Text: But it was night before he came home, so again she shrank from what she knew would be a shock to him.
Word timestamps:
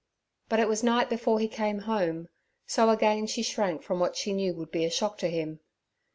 But 0.49 0.59
it 0.59 0.67
was 0.67 0.81
night 0.81 1.11
before 1.11 1.37
he 1.39 1.47
came 1.47 1.81
home, 1.85 2.27
so 2.65 2.89
again 2.89 3.27
she 3.27 3.43
shrank 3.43 3.83
from 3.83 3.99
what 3.99 4.15
she 4.15 4.33
knew 4.33 4.55
would 4.55 4.71
be 4.71 4.83
a 4.83 4.89
shock 4.89 5.19
to 5.19 5.27
him. 5.29 5.59